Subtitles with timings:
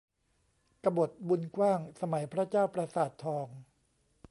[0.83, 3.47] กบฏบุญกว้าง สมัยพระเจ้าประสาททอง